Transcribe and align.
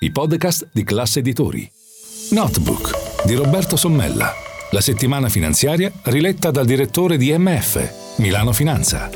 i 0.00 0.12
podcast 0.12 0.68
di 0.70 0.84
classe 0.84 1.18
editori. 1.18 1.68
Notebook 2.30 3.24
di 3.24 3.34
Roberto 3.34 3.74
Sommella. 3.74 4.32
La 4.70 4.80
settimana 4.80 5.28
finanziaria 5.28 5.90
riletta 6.04 6.52
dal 6.52 6.66
direttore 6.66 7.16
di 7.16 7.36
MF, 7.36 8.18
Milano 8.18 8.52
Finanza. 8.52 9.10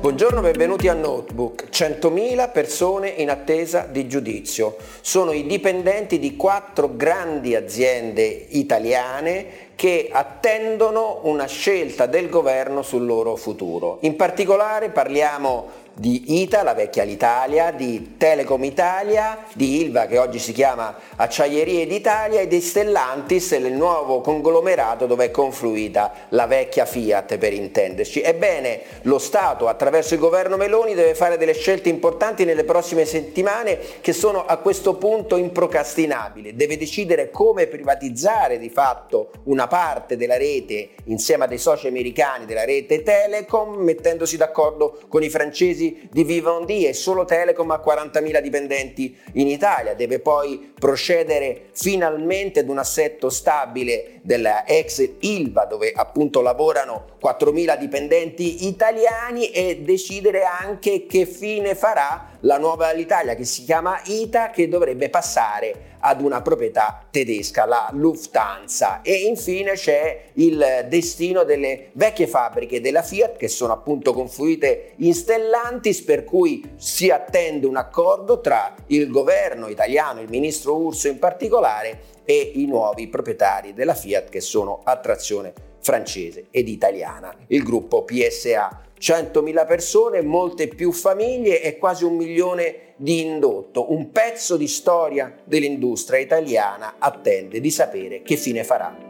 Buongiorno, 0.00 0.40
benvenuti 0.40 0.88
a 0.88 0.94
Notebook. 0.94 1.68
100.000 1.70 2.50
persone 2.50 3.10
in 3.10 3.30
attesa 3.30 3.86
di 3.88 4.08
giudizio. 4.08 4.76
Sono 5.02 5.30
i 5.30 5.46
dipendenti 5.46 6.18
di 6.18 6.34
quattro 6.34 6.96
grandi 6.96 7.54
aziende 7.54 8.24
italiane 8.24 9.68
che 9.76 10.08
attendono 10.10 11.20
una 11.24 11.46
scelta 11.46 12.06
del 12.06 12.28
governo 12.28 12.82
sul 12.82 13.06
loro 13.06 13.36
futuro. 13.36 13.98
In 14.00 14.16
particolare 14.16 14.88
parliamo 14.88 15.68
di 16.00 16.40
ITA, 16.40 16.62
la 16.62 16.72
vecchia 16.72 17.02
Alitalia, 17.02 17.72
di 17.72 18.14
Telecom 18.16 18.64
Italia, 18.64 19.44
di 19.52 19.82
Ilva 19.82 20.06
che 20.06 20.16
oggi 20.16 20.38
si 20.38 20.52
chiama 20.52 20.96
Acciaierie 21.16 21.86
d'Italia 21.86 22.40
e 22.40 22.46
di 22.46 22.58
Stellantis, 22.58 23.50
il 23.50 23.74
nuovo 23.74 24.22
conglomerato 24.22 25.04
dove 25.04 25.26
è 25.26 25.30
confluita 25.30 26.28
la 26.30 26.46
vecchia 26.46 26.86
Fiat 26.86 27.36
per 27.36 27.52
intenderci. 27.52 28.22
Ebbene, 28.22 28.80
lo 29.02 29.18
Stato 29.18 29.68
attraverso 29.68 30.14
il 30.14 30.20
governo 30.20 30.56
Meloni 30.56 30.94
deve 30.94 31.14
fare 31.14 31.36
delle 31.36 31.52
scelte 31.52 31.90
importanti 31.90 32.46
nelle 32.46 32.64
prossime 32.64 33.04
settimane 33.04 33.78
che 34.00 34.14
sono 34.14 34.46
a 34.46 34.56
questo 34.56 34.94
punto 34.94 35.36
improcrastinabili. 35.36 36.56
Deve 36.56 36.78
decidere 36.78 37.28
come 37.30 37.66
privatizzare 37.66 38.58
di 38.58 38.70
fatto 38.70 39.32
una 39.44 39.66
parte 39.66 40.16
della 40.16 40.38
rete 40.38 40.92
insieme 41.04 41.44
a 41.44 41.46
dei 41.46 41.58
soci 41.58 41.88
americani 41.88 42.46
della 42.46 42.64
rete 42.64 43.02
Telecom, 43.02 43.74
mettendosi 43.74 44.38
d'accordo 44.38 44.98
con 45.06 45.22
i 45.22 45.28
francesi 45.28 45.88
di 46.10 46.24
Vivendi 46.24 46.86
e 46.86 46.92
solo 46.92 47.24
Telecom 47.24 47.70
ha 47.70 47.82
40.000 47.84 48.40
dipendenti 48.40 49.16
in 49.34 49.48
Italia, 49.48 49.94
deve 49.94 50.20
poi 50.20 50.72
procedere 50.78 51.68
finalmente 51.72 52.60
ad 52.60 52.68
un 52.68 52.78
assetto 52.78 53.30
stabile 53.30 54.20
della 54.22 54.66
ex 54.66 55.08
Ilva 55.20 55.64
dove 55.64 55.92
appunto 55.94 56.40
lavorano 56.40 57.16
4.000 57.22 57.78
dipendenti 57.78 58.66
italiani 58.66 59.50
e 59.50 59.80
decidere 59.82 60.44
anche 60.44 61.06
che 61.06 61.26
fine 61.26 61.74
farà 61.74 62.36
la 62.40 62.58
nuova 62.58 62.92
Italia 62.92 63.34
che 63.34 63.44
si 63.44 63.64
chiama 63.64 64.00
ITA 64.04 64.50
che 64.50 64.68
dovrebbe 64.68 65.10
passare 65.10 65.89
ad 66.00 66.20
una 66.20 66.42
proprietà 66.42 67.06
tedesca, 67.10 67.64
la 67.64 67.88
Lufthansa. 67.92 69.02
E 69.02 69.26
infine 69.26 69.72
c'è 69.72 70.30
il 70.34 70.86
destino 70.88 71.44
delle 71.44 71.90
vecchie 71.92 72.26
fabbriche 72.26 72.80
della 72.80 73.02
Fiat 73.02 73.36
che 73.36 73.48
sono 73.48 73.72
appunto 73.72 74.12
confluite 74.12 74.92
in 74.96 75.14
Stellantis 75.14 76.02
per 76.02 76.24
cui 76.24 76.72
si 76.76 77.10
attende 77.10 77.66
un 77.66 77.76
accordo 77.76 78.40
tra 78.40 78.74
il 78.88 79.10
governo 79.10 79.68
italiano, 79.68 80.20
il 80.20 80.28
ministro 80.28 80.76
Urso 80.76 81.08
in 81.08 81.18
particolare, 81.18 82.18
e 82.30 82.52
i 82.54 82.66
nuovi 82.66 83.08
proprietari 83.08 83.74
della 83.74 83.94
Fiat 83.94 84.28
che 84.28 84.40
sono 84.40 84.82
a 84.84 84.96
trazione 84.98 85.52
francese 85.80 86.46
ed 86.50 86.68
italiana, 86.68 87.34
il 87.48 87.62
gruppo 87.64 88.04
PSA. 88.04 88.88
100.000 89.00 89.66
persone, 89.66 90.22
molte 90.22 90.68
più 90.68 90.92
famiglie 90.92 91.62
e 91.62 91.78
quasi 91.78 92.04
un 92.04 92.16
milione 92.16 92.92
di 92.96 93.20
indotto. 93.20 93.92
Un 93.92 94.12
pezzo 94.12 94.56
di 94.56 94.68
storia 94.68 95.34
dell'industria 95.44 96.20
italiana 96.20 96.96
attende 96.98 97.60
di 97.60 97.70
sapere 97.70 98.20
che 98.22 98.36
fine 98.36 98.62
farà. 98.62 99.09